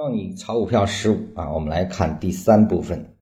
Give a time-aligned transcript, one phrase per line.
[0.00, 3.18] 教你炒股票十五啊，我们来看第三部分。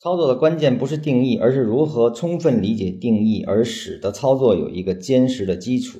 [0.00, 5.98] 操作的关键不是定义，而是如何充分理解定义，而使得操作有一个坚实的基础。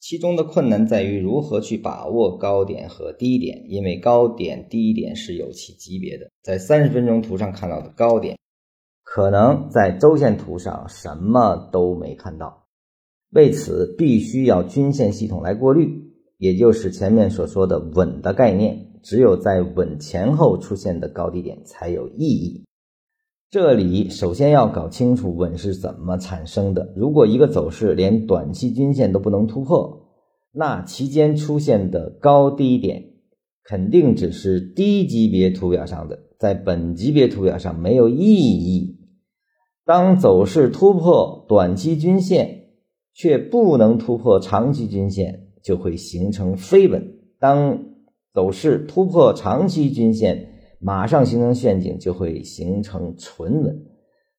[0.00, 6.30] 其中的困难在于如何去把握高点和低点，因为高点、低点是有其级别的。
[6.42, 8.38] 在三十分钟图上看到的高点，
[9.04, 12.66] 可能在周线图上什么都没看到。
[13.34, 18.84] 为此，必须要均线系统来过滤，也就是前面所说的稳的概念。
[19.06, 22.64] 只有在稳前后出现的高低点才有意义。
[23.48, 26.92] 这里首先要搞清楚稳是怎么产生的。
[26.96, 30.08] 如果一个走势连短期均线都不能突破，
[30.50, 33.04] 那期间出现的高低点
[33.62, 38.98] 肯定只是低级别图表上的，在本级别图表上没有意义。
[39.84, 42.70] 当走势突破短期均线，
[43.14, 47.20] 却不能突破长期均线，就会形成飞稳。
[47.38, 47.84] 当
[48.36, 50.46] 走势突破长期均线，
[50.78, 53.86] 马上形成陷阱，就会形成纯稳。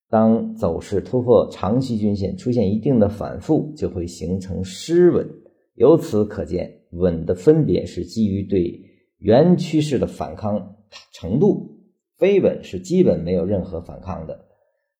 [0.07, 5.27] 当走势突破长期均线，出现一定的反复，就会形成失稳。
[5.73, 8.79] 由此可见，稳的分别是基于对
[9.17, 10.75] 原趋势的反抗
[11.11, 11.79] 程度，
[12.19, 14.45] 非稳是基本没有任何反抗的，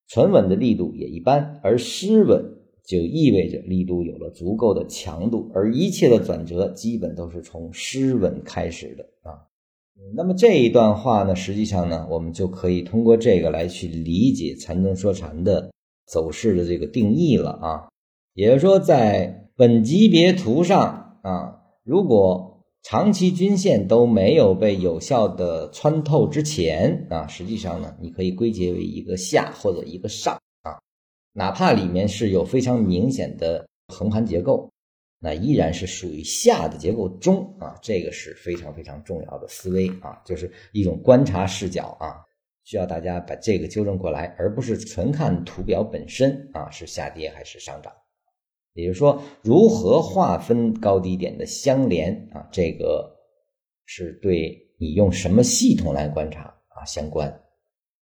[0.07, 2.56] 纯稳的力度也一般，而失稳。
[2.88, 9.44] 就意味着力度有了足够的强度，而一切的转折基本都是从失稳开始的啊。
[10.16, 15.69] 那么这一段话呢，实际上呢，我们就可以通过这个来去理解禅宗说禅的
[16.07, 17.89] 走势的这个定义了啊。
[18.33, 30.39] 也就是说，在本级别图上啊，如果长期均线都没有被有效的穿透之前啊，实际上呢，你可以归结为一个下或者一个上。
[31.38, 34.67] 哪怕里面是有非常明显的横盘结构，
[35.19, 42.25] 那依然是属于下的结构中啊，这个是非常非常重要的思维啊，就是一种观察视角啊，
[42.63, 47.94] 需要大家把这个纠正过来，而不是纯看图表本身啊是下跌还是上涨。
[48.73, 53.16] 也就是说，如何划分高低点的相连啊，这个
[53.85, 57.31] 是对你用什么系统来观察啊相关。